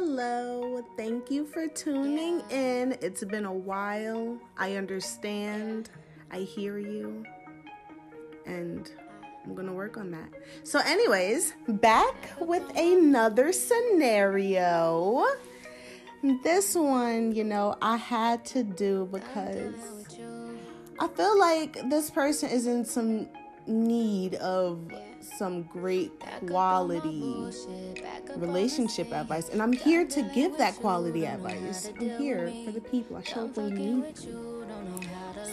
hello. 0.00 0.82
Thank 0.96 1.30
you 1.30 1.44
for 1.44 1.68
tuning 1.68 2.40
in. 2.48 2.96
It's 3.02 3.22
been 3.22 3.44
a 3.44 3.52
while. 3.52 4.38
I 4.56 4.76
understand. 4.76 5.90
I 6.30 6.38
hear 6.38 6.78
you. 6.78 7.26
And 8.46 8.90
I'm 9.44 9.54
going 9.54 9.66
to 9.66 9.74
work 9.74 9.98
on 9.98 10.10
that. 10.12 10.30
So, 10.64 10.78
anyways, 10.78 11.52
back 11.68 12.14
with 12.40 12.62
another 12.78 13.52
scenario. 13.52 15.26
This 16.42 16.74
one, 16.74 17.32
you 17.32 17.44
know, 17.44 17.76
I 17.82 17.98
had 17.98 18.42
to 18.46 18.62
do 18.62 19.06
because 19.12 19.74
I 20.98 21.08
feel 21.08 21.38
like 21.38 21.90
this 21.90 22.08
person 22.08 22.48
is 22.48 22.66
in 22.66 22.86
some 22.86 23.28
need 23.66 24.36
of 24.36 24.90
some 25.20 25.62
great 25.62 26.12
quality 26.46 27.50
relationship 28.36 29.12
advice. 29.12 29.48
And 29.48 29.62
I'm 29.62 29.72
here 29.72 30.06
to 30.06 30.22
give 30.34 30.56
that 30.58 30.76
quality 30.76 31.26
advice. 31.26 31.90
I'm 31.98 32.18
here 32.18 32.52
for 32.64 32.72
the 32.72 32.80
people. 32.80 33.16
I 33.16 33.22
show 33.22 33.46
up 33.46 33.56
when 33.56 33.70
you 33.70 33.76
need 33.76 33.94
me. 33.96 34.14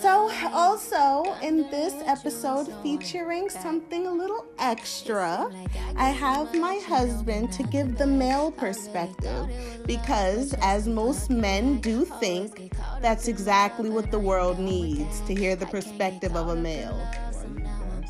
So, 0.00 0.30
also 0.52 1.34
in 1.42 1.70
this 1.70 1.94
episode 2.06 2.72
featuring 2.82 3.48
something 3.48 4.06
a 4.06 4.12
little 4.12 4.44
extra, 4.58 5.50
I 5.96 6.10
have 6.10 6.54
my 6.54 6.80
husband 6.86 7.52
to 7.52 7.62
give 7.62 7.96
the 7.96 8.06
male 8.06 8.50
perspective 8.50 9.48
because, 9.86 10.54
as 10.60 10.86
most 10.86 11.30
men 11.30 11.80
do 11.80 12.04
think, 12.04 12.72
that's 13.00 13.28
exactly 13.28 13.88
what 13.88 14.10
the 14.10 14.18
world 14.18 14.58
needs 14.58 15.20
to 15.22 15.34
hear 15.34 15.56
the 15.56 15.66
perspective 15.66 16.36
of 16.36 16.48
a 16.48 16.56
male. 16.56 17.00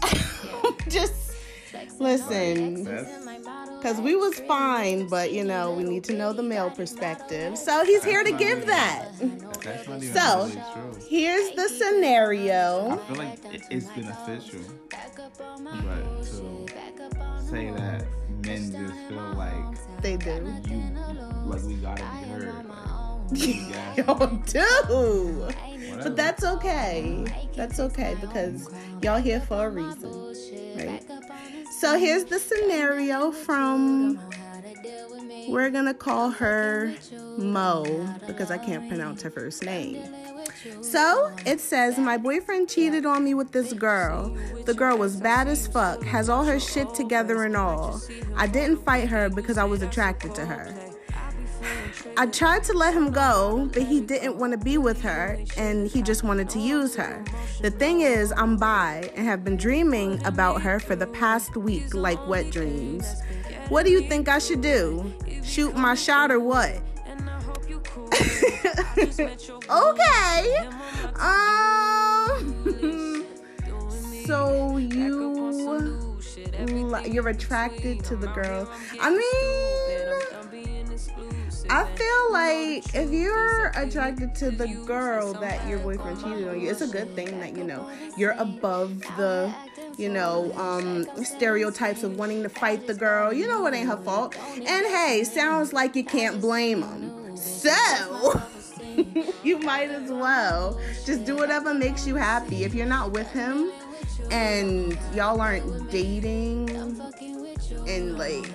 Just 0.88 1.25
Listen, 1.98 2.84
because 3.76 4.00
we 4.00 4.16
was 4.16 4.38
fine, 4.40 5.08
but 5.08 5.32
you 5.32 5.44
know 5.44 5.72
we 5.72 5.82
need 5.84 6.04
to 6.04 6.12
know 6.14 6.32
the 6.32 6.42
male 6.42 6.70
perspective. 6.70 7.56
So 7.56 7.84
he's 7.84 8.04
here 8.04 8.22
to 8.24 8.32
give 8.32 8.66
that. 8.66 9.08
So 10.12 10.50
here's 11.08 11.50
the 11.56 11.68
scenario. 11.68 12.90
I 12.90 12.96
feel 13.06 13.16
like 13.16 13.38
it's 13.70 13.86
beneficial, 13.86 14.60
but 15.60 16.22
to 16.24 17.46
say 17.48 17.70
that 17.70 18.04
men 18.44 18.70
just 18.72 18.94
feel 19.08 19.32
like 19.34 20.00
they 20.02 20.16
do, 20.16 20.54
you 20.68 20.82
like 21.46 21.62
we 21.62 21.74
gotta 21.76 22.02
be 22.02 22.28
heard. 22.28 22.54
Like, 22.66 22.76
y'all 23.96 24.26
do, 24.46 25.40
Whatever. 25.40 26.02
but 26.02 26.16
that's 26.16 26.44
okay. 26.44 27.24
That's 27.56 27.80
okay 27.80 28.14
because 28.20 28.70
y'all 29.02 29.20
here 29.20 29.40
for 29.40 29.66
a 29.66 29.70
reason, 29.70 30.12
right? 30.12 30.25
So 31.70 31.98
here's 31.98 32.24
the 32.24 32.38
scenario 32.38 33.30
from 33.30 34.18
we're 35.48 35.70
gonna 35.70 35.94
call 35.94 36.30
her 36.30 36.94
Mo 37.38 37.84
because 38.26 38.50
I 38.50 38.58
can't 38.58 38.88
pronounce 38.88 39.22
her 39.22 39.30
first 39.30 39.64
name. 39.64 40.02
So 40.80 41.32
it 41.44 41.60
says, 41.60 41.98
My 41.98 42.16
boyfriend 42.16 42.68
cheated 42.68 43.06
on 43.06 43.24
me 43.24 43.34
with 43.34 43.52
this 43.52 43.72
girl. 43.72 44.36
The 44.64 44.74
girl 44.74 44.98
was 44.98 45.16
bad 45.16 45.48
as 45.48 45.66
fuck, 45.66 46.02
has 46.02 46.28
all 46.28 46.44
her 46.44 46.58
shit 46.58 46.94
together 46.94 47.44
and 47.44 47.56
all. 47.56 48.00
I 48.36 48.46
didn't 48.46 48.78
fight 48.84 49.08
her 49.08 49.28
because 49.28 49.58
I 49.58 49.64
was 49.64 49.82
attracted 49.82 50.34
to 50.36 50.46
her. 50.46 50.95
I 52.18 52.26
tried 52.26 52.64
to 52.64 52.72
let 52.72 52.94
him 52.94 53.10
go, 53.10 53.68
but 53.74 53.82
he 53.82 54.00
didn't 54.00 54.38
want 54.38 54.52
to 54.52 54.58
be 54.58 54.78
with 54.78 55.02
her 55.02 55.38
and 55.58 55.86
he 55.86 56.00
just 56.00 56.24
wanted 56.24 56.48
to 56.50 56.58
use 56.58 56.94
her. 56.96 57.22
The 57.60 57.70
thing 57.70 58.00
is, 58.00 58.32
I'm 58.34 58.56
bi 58.56 59.10
and 59.14 59.26
have 59.26 59.44
been 59.44 59.58
dreaming 59.58 60.24
about 60.24 60.62
her 60.62 60.80
for 60.80 60.96
the 60.96 61.06
past 61.08 61.56
week 61.58 61.94
like 61.94 62.26
wet 62.26 62.50
dreams. 62.50 63.20
What 63.68 63.84
do 63.84 63.90
you 63.90 64.00
think 64.00 64.30
I 64.30 64.38
should 64.38 64.62
do? 64.62 65.12
Shoot 65.42 65.76
my 65.76 65.94
shot 65.94 66.30
or 66.30 66.40
what? 66.40 66.80
okay. 69.68 70.68
Um 71.20 72.56
so 74.24 74.78
you 74.78 75.36
you're 77.06 77.28
attracted 77.28 78.02
to 78.04 78.16
the 78.16 78.28
girl. 78.28 78.68
I 79.00 79.10
mean 79.10 79.75
I 81.68 81.84
feel 81.96 82.32
like 82.32 82.94
if 82.94 83.10
you're 83.10 83.68
attracted 83.74 84.34
to 84.36 84.50
the 84.50 84.68
girl 84.86 85.32
that 85.34 85.66
your 85.68 85.78
boyfriend 85.80 86.22
cheated 86.22 86.48
on 86.48 86.60
you, 86.60 86.70
it's 86.70 86.80
a 86.80 86.86
good 86.86 87.14
thing 87.14 87.38
that 87.40 87.56
you 87.56 87.64
know 87.64 87.88
you're 88.16 88.34
above 88.38 89.00
the, 89.16 89.52
you 89.98 90.08
know, 90.08 90.52
um, 90.54 91.06
stereotypes 91.24 92.02
of 92.02 92.16
wanting 92.16 92.42
to 92.42 92.48
fight 92.48 92.86
the 92.86 92.94
girl. 92.94 93.32
You 93.32 93.48
know 93.48 93.66
it 93.66 93.74
ain't 93.74 93.88
her 93.88 93.96
fault. 93.96 94.36
And 94.54 94.86
hey, 94.86 95.24
sounds 95.24 95.72
like 95.72 95.96
you 95.96 96.04
can't 96.04 96.40
blame 96.40 96.82
him. 96.82 97.36
So 97.36 98.40
you 99.42 99.58
might 99.58 99.90
as 99.90 100.10
well 100.10 100.80
just 101.04 101.24
do 101.24 101.36
whatever 101.36 101.74
makes 101.74 102.06
you 102.06 102.14
happy. 102.14 102.64
If 102.64 102.74
you're 102.74 102.86
not 102.86 103.12
with 103.12 103.30
him 103.32 103.72
and 104.30 104.98
y'all 105.14 105.40
aren't 105.40 105.90
dating 105.90 106.70
and 107.86 108.18
like 108.18 108.50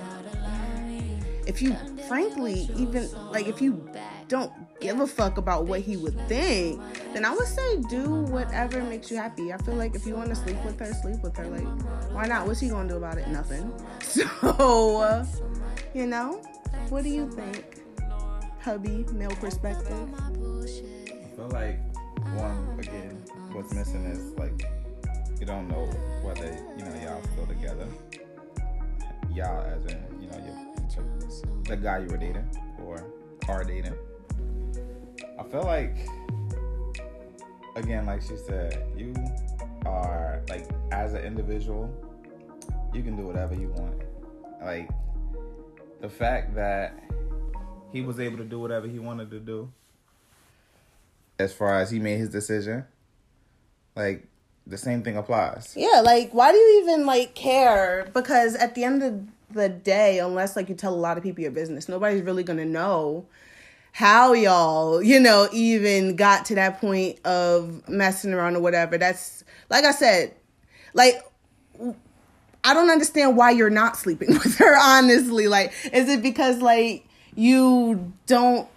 if 1.47 1.61
you 1.61 1.75
frankly 2.11 2.69
even 2.75 3.09
like 3.31 3.47
if 3.47 3.61
you 3.61 3.87
don't 4.27 4.51
give 4.81 4.99
a 4.99 5.07
fuck 5.07 5.37
about 5.37 5.65
what 5.65 5.79
he 5.79 5.95
would 5.95 6.17
think 6.27 6.81
then 7.13 7.23
i 7.23 7.31
would 7.31 7.47
say 7.47 7.77
do 7.89 8.21
whatever 8.23 8.81
makes 8.83 9.09
you 9.11 9.17
happy. 9.17 9.53
I 9.53 9.57
feel 9.57 9.75
like 9.75 9.95
if 9.95 10.05
you 10.05 10.15
want 10.15 10.29
to 10.29 10.35
sleep 10.35 10.63
with 10.63 10.79
her 10.79 10.93
sleep 10.93 11.21
with 11.21 11.35
her. 11.37 11.47
Like 11.47 11.67
why 12.11 12.25
not? 12.27 12.47
What's 12.47 12.59
he 12.59 12.69
gonna 12.69 12.87
do 12.87 12.97
about 12.97 13.17
it? 13.17 13.27
Nothing. 13.27 13.71
So 14.01 14.97
uh, 14.97 15.25
you 15.93 16.07
know? 16.07 16.41
What 16.89 17.03
do 17.03 17.09
you 17.09 17.29
think? 17.31 17.81
Hubby 18.61 19.05
male 19.13 19.31
perspective. 19.31 20.09
I 20.19 21.35
feel 21.35 21.49
like 21.49 21.79
one 22.35 22.77
again 22.79 23.23
what's 23.53 23.73
missing 23.73 24.05
is 24.05 24.31
like 24.37 24.63
you 25.39 25.45
don't 25.45 25.67
know 25.67 25.85
whether 26.21 26.57
you 26.77 26.83
know 26.83 26.93
y'all 27.03 27.21
still 27.33 27.47
together. 27.47 27.87
Y'all 29.33 29.63
as 29.65 29.85
in 29.85 30.03
you 30.21 30.27
know 30.27 30.37
you 30.37 30.70
the 31.63 31.77
guy 31.77 31.99
you 31.99 32.07
were 32.07 32.17
dating 32.17 32.49
or 32.85 33.05
are 33.47 33.63
dating. 33.63 33.95
I 35.39 35.43
feel 35.43 35.63
like, 35.63 35.97
again, 37.75 38.05
like 38.05 38.21
she 38.21 38.37
said, 38.37 38.83
you 38.95 39.13
are 39.85 40.41
like 40.49 40.67
as 40.91 41.13
an 41.13 41.23
individual, 41.23 41.89
you 42.93 43.03
can 43.03 43.15
do 43.15 43.25
whatever 43.25 43.55
you 43.55 43.69
want. 43.69 44.01
Like 44.61 44.89
the 46.01 46.09
fact 46.09 46.55
that 46.55 46.93
he 47.91 48.01
was 48.01 48.19
able 48.19 48.37
to 48.37 48.45
do 48.45 48.59
whatever 48.59 48.87
he 48.87 48.99
wanted 48.99 49.31
to 49.31 49.39
do, 49.39 49.71
as 51.39 51.53
far 51.53 51.79
as 51.79 51.89
he 51.89 51.99
made 51.99 52.17
his 52.17 52.29
decision, 52.29 52.85
like 53.95 54.27
the 54.67 54.77
same 54.77 55.03
thing 55.03 55.17
applies. 55.17 55.73
Yeah, 55.75 56.01
like 56.01 56.31
why 56.33 56.51
do 56.51 56.57
you 56.57 56.83
even 56.83 57.05
like 57.05 57.33
care? 57.33 58.09
Because 58.13 58.55
at 58.55 58.75
the 58.75 58.83
end 58.83 59.01
of 59.01 59.27
the 59.53 59.69
day, 59.69 60.19
unless 60.19 60.55
like 60.55 60.69
you 60.69 60.75
tell 60.75 60.93
a 60.93 60.95
lot 60.95 61.17
of 61.17 61.23
people 61.23 61.41
your 61.41 61.51
business, 61.51 61.89
nobody's 61.89 62.23
really 62.23 62.43
gonna 62.43 62.65
know 62.65 63.25
how 63.93 64.33
y'all, 64.33 65.01
you 65.01 65.19
know, 65.19 65.49
even 65.51 66.15
got 66.15 66.45
to 66.45 66.55
that 66.55 66.79
point 66.79 67.19
of 67.25 67.87
messing 67.89 68.33
around 68.33 68.55
or 68.55 68.61
whatever. 68.61 68.97
That's 68.97 69.43
like 69.69 69.83
I 69.83 69.91
said, 69.91 70.33
like 70.93 71.25
I 72.63 72.73
don't 72.73 72.89
understand 72.89 73.37
why 73.37 73.51
you're 73.51 73.69
not 73.69 73.97
sleeping 73.97 74.29
with 74.33 74.57
her, 74.57 74.77
honestly. 74.77 75.47
Like, 75.47 75.73
is 75.91 76.09
it 76.09 76.21
because 76.21 76.61
like 76.61 77.07
you 77.35 78.13
don't 78.27 78.67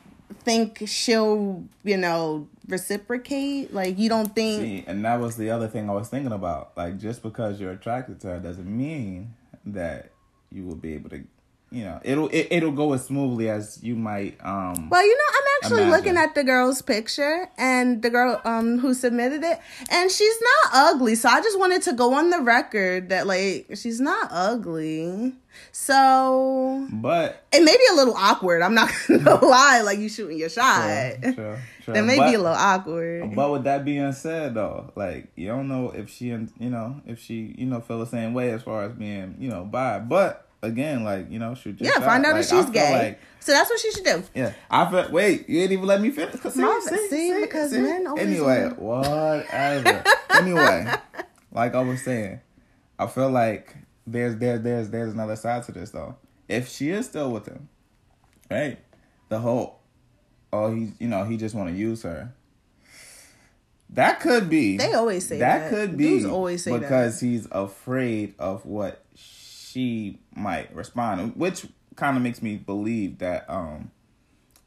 think 0.40 0.82
she'll, 0.86 1.64
you 1.82 1.96
know, 1.96 2.48
reciprocate? 2.68 3.72
Like 3.72 3.98
you 3.98 4.08
don't 4.08 4.34
think 4.34 4.62
See, 4.62 4.84
and 4.86 5.04
that 5.04 5.20
was 5.20 5.36
the 5.36 5.50
other 5.50 5.68
thing 5.68 5.88
I 5.88 5.92
was 5.92 6.08
thinking 6.08 6.32
about. 6.32 6.76
Like 6.76 6.98
just 6.98 7.22
because 7.22 7.60
you're 7.60 7.72
attracted 7.72 8.20
to 8.22 8.28
her 8.28 8.40
doesn't 8.40 8.66
mean 8.66 9.34
that 9.66 10.10
you 10.54 10.64
will 10.64 10.76
be 10.76 10.94
able 10.94 11.10
to 11.10 11.22
you 11.70 11.84
know 11.84 12.00
it'll 12.04 12.28
it, 12.28 12.46
it'll 12.50 12.72
go 12.72 12.92
as 12.92 13.04
smoothly 13.04 13.48
as 13.50 13.82
you 13.82 13.96
might 13.96 14.38
um 14.44 14.88
well 14.88 15.04
you 15.04 15.16
know 15.16 15.24
i'm 15.28 15.44
actually 15.64 15.82
imagine. 15.82 15.90
looking 15.90 16.16
at 16.16 16.34
the 16.34 16.44
girl's 16.44 16.82
picture 16.82 17.48
and 17.56 18.02
the 18.02 18.10
girl 18.10 18.40
um 18.44 18.78
who 18.78 18.94
submitted 18.94 19.42
it 19.42 19.58
and 19.90 20.10
she's 20.10 20.36
not 20.40 20.92
ugly. 20.92 21.14
So 21.14 21.28
i 21.28 21.40
just 21.40 21.58
wanted 21.58 21.82
to 21.82 21.92
go 21.92 22.14
on 22.14 22.30
the 22.30 22.40
record 22.40 23.08
that 23.08 23.26
like 23.26 23.68
she's 23.74 24.00
not 24.00 24.28
ugly. 24.30 25.34
So 25.72 26.86
but 26.90 27.44
it 27.52 27.64
may 27.64 27.76
be 27.76 27.84
a 27.92 27.96
little 27.96 28.14
awkward. 28.14 28.62
I'm 28.62 28.74
not 28.74 28.90
gonna 29.08 29.44
lie. 29.44 29.82
Like 29.82 29.98
you 29.98 30.08
shooting 30.08 30.38
your 30.38 30.48
shot. 30.48 31.16
Sure. 31.34 31.58
that 31.86 32.04
may 32.04 32.16
but, 32.16 32.30
be 32.30 32.34
a 32.34 32.38
little 32.38 32.56
awkward. 32.56 33.34
but 33.34 33.52
with 33.52 33.64
that 33.64 33.84
being 33.84 34.12
said 34.12 34.54
though 34.54 34.90
like 34.96 35.28
you 35.36 35.46
don't 35.46 35.68
know 35.68 35.90
if 35.90 36.08
she 36.08 36.26
you 36.26 36.50
know 36.58 37.00
if 37.06 37.18
she 37.18 37.54
you 37.58 37.66
know 37.66 37.80
feel 37.80 37.98
the 37.98 38.06
same 38.06 38.34
way 38.34 38.50
as 38.50 38.62
far 38.62 38.84
as 38.84 38.92
being 38.92 39.36
you 39.38 39.48
know 39.48 39.64
bi. 39.64 39.98
But 39.98 40.46
again, 40.64 41.04
like 41.04 41.30
you 41.30 41.38
know, 41.38 41.54
shoot. 41.54 41.76
Yeah, 41.78 42.00
find 42.00 42.24
out 42.24 42.32
like, 42.32 42.42
if 42.42 42.50
she's 42.50 42.70
gay. 42.70 42.92
Like, 42.92 43.20
so 43.40 43.52
that's 43.52 43.68
what 43.68 43.78
she 43.78 43.90
should 43.92 44.04
do. 44.04 44.22
Yeah, 44.34 44.52
I 44.70 44.90
feel. 44.90 45.12
Wait, 45.12 45.48
you 45.48 45.60
didn't 45.60 45.72
even 45.72 45.86
let 45.86 46.00
me 46.00 46.10
finish. 46.10 46.40
See, 46.40 46.50
see, 46.50 47.08
see, 47.08 47.40
because 47.42 47.70
see. 47.70 47.80
men 47.80 48.06
always. 48.06 48.26
Anyway, 48.26 48.68
whatever. 48.76 50.04
anyway, 50.30 50.92
like 51.52 51.74
I 51.74 51.82
was 51.82 52.02
saying, 52.02 52.40
I 52.98 53.06
feel 53.06 53.30
like 53.30 53.76
there's 54.06 54.36
there's 54.36 54.62
there's 54.62 54.90
there's 54.90 55.12
another 55.12 55.36
side 55.36 55.62
to 55.64 55.72
this 55.72 55.90
though. 55.90 56.16
If 56.48 56.68
she 56.68 56.90
is 56.90 57.06
still 57.06 57.30
with 57.30 57.46
him, 57.46 57.68
right, 58.50 58.78
the 59.28 59.38
whole 59.38 59.80
oh 60.52 60.74
he's 60.74 60.92
you 60.98 61.08
know 61.08 61.24
he 61.24 61.36
just 61.36 61.54
want 61.54 61.68
to 61.70 61.76
use 61.76 62.02
her. 62.02 62.32
That 63.90 64.20
could 64.20 64.48
be. 64.48 64.76
They 64.76 64.94
always 64.94 65.28
say 65.28 65.38
that. 65.38 65.70
that 65.70 65.70
could 65.70 65.96
be 65.96 66.04
Dudes 66.04 66.24
always 66.26 66.64
say 66.64 66.76
because 66.76 67.20
he's 67.20 67.46
afraid 67.52 68.34
of 68.38 68.66
what 68.66 69.04
she 69.74 70.20
might 70.36 70.72
respond, 70.74 71.34
which 71.34 71.66
kind 71.96 72.16
of 72.16 72.22
makes 72.22 72.40
me 72.40 72.56
believe 72.56 73.18
that 73.18 73.44
um 73.50 73.90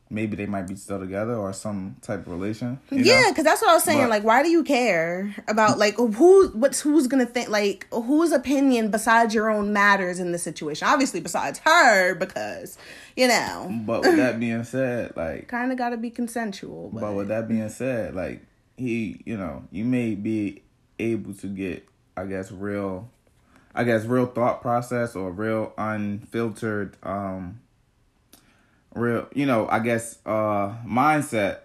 maybe 0.10 0.36
they 0.38 0.46
might 0.46 0.66
be 0.68 0.76
still 0.76 1.00
together 1.00 1.36
or 1.36 1.52
some 1.52 1.96
type 2.02 2.20
of 2.22 2.28
relation. 2.30 2.80
Yeah, 2.92 3.26
because 3.30 3.44
that's 3.44 3.62
what 3.62 3.70
I 3.72 3.74
was 3.74 3.84
saying. 3.84 4.00
But- 4.02 4.10
like, 4.10 4.24
why 4.24 4.44
do 4.44 4.50
you 4.50 4.64
care 4.64 5.34
about 5.48 5.78
like 5.78 5.96
who? 5.96 6.50
What's 6.50 6.82
who's 6.82 7.08
gonna 7.08 7.26
think? 7.26 7.50
Like, 7.50 7.88
whose 7.92 8.32
opinion 8.34 8.92
besides 8.92 9.34
your 9.34 9.50
own 9.50 9.72
matters 9.72 10.20
in 10.20 10.34
this 10.34 10.44
situation? 10.44 10.88
Obviously, 10.90 11.22
besides 11.22 11.60
her, 11.60 12.14
because 12.16 12.78
you 13.16 13.28
know, 13.30 13.70
But 13.86 14.02
with 14.02 14.18
that 14.18 14.40
being 14.42 14.64
said, 14.66 15.16
like 15.16 15.48
kind 15.58 15.72
of 15.72 15.78
got 15.78 15.90
to 15.90 15.98
be 15.98 16.10
consensual. 16.10 16.90
But, 16.94 17.02
But 17.02 17.14
with 17.14 17.28
that 17.30 17.48
being 17.48 17.70
said, 17.70 18.14
like 18.14 18.42
he, 18.78 19.22
you 19.26 19.38
know, 19.38 19.64
you 19.72 19.86
may 19.86 20.16
be 20.16 20.64
able 21.00 21.34
to 21.36 21.48
get, 21.48 21.88
I 22.16 22.26
guess, 22.26 22.52
real, 22.52 23.10
I 23.78 23.84
guess, 23.86 24.04
real 24.06 24.26
thought 24.26 24.62
process 24.62 25.16
or 25.16 25.32
real 25.32 25.72
unfiltered, 25.78 26.98
um, 27.04 27.60
real, 28.96 29.28
you 29.34 29.46
know, 29.46 29.68
I 29.70 29.80
guess, 29.80 30.18
uh, 30.26 30.74
mindset 30.86 31.60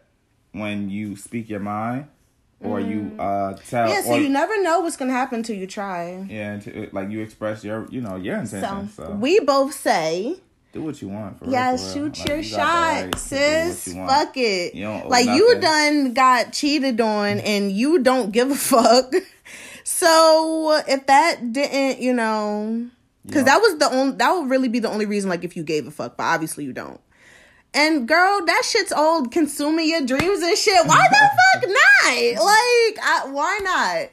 when 0.52 0.90
you 0.90 1.16
speak 1.16 1.48
your 1.48 1.60
mind 1.60 2.06
or 2.60 2.78
you 2.78 3.16
uh 3.18 3.54
tell, 3.68 3.88
yeah, 3.88 4.02
so 4.02 4.10
or, 4.12 4.20
you 4.20 4.28
never 4.28 4.62
know 4.62 4.80
what's 4.80 4.96
gonna 4.96 5.10
happen 5.12 5.42
till 5.42 5.56
you 5.56 5.66
try. 5.66 6.24
yeah, 6.28 6.52
and 6.52 6.62
to, 6.62 6.88
like 6.92 7.10
you 7.10 7.20
express 7.20 7.64
your, 7.64 7.86
you 7.90 8.00
know, 8.00 8.16
your 8.16 8.36
So 8.46 8.56
intentions. 8.58 8.94
So, 8.94 9.10
we 9.12 9.40
both 9.40 9.72
say. 9.74 10.36
do 10.72 10.82
what 10.82 11.00
you 11.02 11.08
want. 11.08 11.38
For 11.38 11.50
Yeah, 11.50 11.70
real, 11.70 11.78
for 11.78 11.84
real. 11.84 11.92
shoot 11.94 12.18
Like, 12.18 12.28
your 12.28 12.36
you 12.40 12.50
got 12.50 12.56
the 12.56 12.78
right 13.02 13.14
shot, 13.14 13.18
sis. 13.20 13.86
what 13.86 13.92
you 13.94 13.98
want. 14.00 14.10
Fuck 14.10 14.36
it. 14.36 14.74
You 14.74 14.88
like 15.08 15.26
you 15.26 15.60
done 15.60 16.14
got 16.14 16.52
cheated 16.52 17.00
on 17.00 17.40
and 17.40 17.72
you 17.72 17.98
don't 18.00 18.30
give 18.30 18.50
a 18.50 18.54
fuck. 18.54 19.12
So 19.84 20.80
if 20.86 21.06
that 21.06 21.52
didn't, 21.52 22.00
you 22.02 22.12
know, 22.12 22.86
because 23.26 23.40
Yeah. 23.42 23.54
that 23.54 23.60
was 23.60 23.78
the 23.78 23.90
only 23.90 24.16
that 24.16 24.32
would 24.32 24.50
really 24.50 24.68
be 24.68 24.78
the 24.78 24.90
only 24.90 25.06
reason. 25.06 25.30
Like 25.30 25.44
if 25.44 25.56
you 25.56 25.62
gave 25.62 25.86
a 25.86 25.90
fuck, 25.90 26.16
but 26.16 26.24
obviously 26.24 26.64
you 26.64 26.72
don't. 26.72 27.00
And 27.74 28.06
girl, 28.06 28.44
that 28.44 28.62
shit's 28.66 28.92
old, 28.92 29.32
consuming 29.32 29.88
your 29.88 30.04
dreams 30.04 30.42
and 30.42 30.56
shit. 30.58 30.86
Why 30.86 31.06
the 31.08 31.60
fuck 31.60 31.68
not? 31.70 32.44
Like, 32.44 32.98
I, 33.02 33.26
why 33.30 33.58
not? 33.62 34.10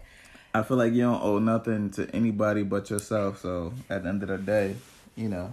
I 0.55 0.63
feel 0.63 0.77
like 0.77 0.93
you 0.93 1.01
don't 1.01 1.21
owe 1.21 1.39
nothing 1.39 1.89
to 1.91 2.09
anybody 2.15 2.63
but 2.63 2.89
yourself. 2.89 3.39
So 3.39 3.73
at 3.89 4.03
the 4.03 4.09
end 4.09 4.23
of 4.23 4.29
the 4.29 4.37
day, 4.37 4.75
you 5.15 5.27
know, 5.29 5.51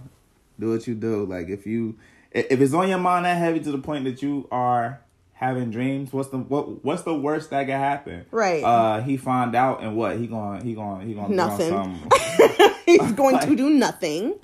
do 0.59 0.71
what 0.71 0.87
you 0.87 0.95
do. 0.95 1.25
Like 1.25 1.49
if 1.49 1.67
you 1.67 1.95
if 2.31 2.59
it's 2.61 2.73
on 2.73 2.87
your 2.89 2.97
mind 2.97 3.25
that 3.25 3.37
heavy 3.37 3.59
to 3.59 3.71
the 3.71 3.77
point 3.77 4.05
that 4.05 4.21
you 4.21 4.47
are 4.51 5.01
having 5.39 5.69
dreams, 5.71 6.11
what's 6.11 6.29
the 6.29 6.37
what 6.37 6.83
what's 6.83 7.03
the 7.03 7.13
worst 7.15 7.51
that 7.51 7.65
could 7.65 7.75
happen? 7.75 8.25
Right. 8.31 8.63
Uh 8.63 9.01
he 9.01 9.17
find 9.17 9.55
out 9.55 9.81
and 9.83 9.95
what? 9.95 10.17
He 10.17 10.27
going 10.27 10.61
he 10.65 10.73
going 10.73 11.07
he 11.07 11.13
going 11.13 11.35
Nothing. 11.35 11.69
Some, 11.69 12.09
He's 12.85 13.11
going 13.13 13.39
to 13.39 13.55
do 13.55 13.69
nothing. 13.69 14.35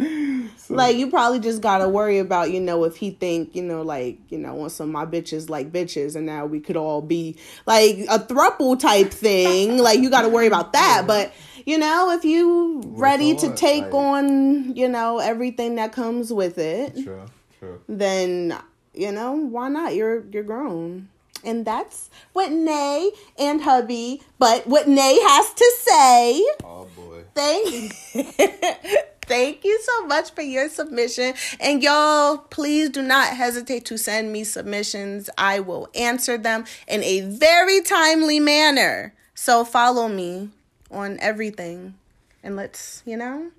like 0.69 0.95
you 0.98 1.10
probably 1.10 1.40
just 1.40 1.62
gotta 1.62 1.88
worry 1.90 2.19
about 2.19 2.51
you 2.51 2.60
know 2.60 2.84
if 2.86 2.95
he 2.95 3.12
think 3.12 3.54
you 3.56 3.62
know 3.63 3.81
like 3.81 4.18
you 4.30 4.38
know 4.38 4.54
want 4.56 4.72
some 4.72 4.88
of 4.90 4.94
my 4.94 5.06
bitches 5.06 5.50
like 5.50 5.72
bitches 5.72 6.16
and 6.16 6.25
now 6.25 6.45
we 6.45 6.60
could 6.60 6.78
all 6.78 7.01
be 7.01 7.38
like 7.66 7.98
a 8.10 8.18
thruple 8.19 8.80
type 8.80 9.12
thing 9.12 9.78
like 9.88 10.00
you 10.00 10.10
gotta 10.10 10.30
worry 10.30 10.48
about 10.48 10.72
that 10.74 11.04
but 11.06 11.34
you 11.66 11.78
know 11.78 12.12
if 12.12 12.24
you 12.25 12.81
ready 12.86 13.36
to 13.36 13.54
take 13.56 13.84
Like- 13.86 13.94
on 13.94 14.75
you 14.75 14.88
know 14.88 15.19
everything 15.19 15.75
that 15.75 15.92
comes 15.92 16.31
with 16.31 16.57
it 16.57 16.95
true, 17.04 17.25
true. 17.60 17.81
then 17.90 18.57
you 18.94 19.12
know 19.12 19.34
why 19.34 19.69
not 19.69 19.95
you're 19.95 20.24
you're 20.31 20.44
grown 20.44 21.07
and 21.44 21.66
that's 21.66 22.10
what 22.34 22.51
Nay 22.51 23.12
and 23.38 23.62
hubby 23.62 24.22
but 24.40 24.66
what 24.68 24.88
Nay 24.88 25.19
has 25.22 25.54
to 25.54 25.74
say 25.80 26.45
Oh 26.63 26.88
boy. 26.95 27.24
Thank 27.34 27.94
Thank 29.25 29.63
you 29.63 29.80
so 29.81 30.06
much 30.06 30.31
for 30.31 30.42
your 30.42 30.68
submission. 30.69 31.34
And 31.60 31.81
y'all, 31.81 32.38
please 32.38 32.90
do 32.90 33.01
not 33.01 33.30
hesitate 33.30 33.86
to 33.86 33.98
send 33.98 34.34
me 34.34 34.44
submissions. 34.44 35.30
I 35.38 35.62
will 35.62 35.88
answer 35.95 36.38
them 36.38 36.66
in 36.88 37.04
a 37.04 37.22
very 37.22 37.81
timely 37.81 38.40
manner. 38.40 39.13
So 39.34 39.63
follow 39.63 40.07
me 40.07 40.50
on 40.92 41.18
everything. 41.22 41.95
And 42.44 42.56
let's, 42.56 43.01
you 43.06 43.16
know, 43.16 43.51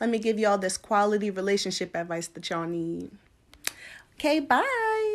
let 0.00 0.10
me 0.10 0.18
give 0.18 0.38
y'all 0.38 0.58
this 0.58 0.76
quality 0.76 1.30
relationship 1.30 1.94
advice 1.94 2.26
that 2.28 2.50
y'all 2.50 2.66
need. 2.66 3.10
Okay, 4.22 4.38
bye. 4.38 5.11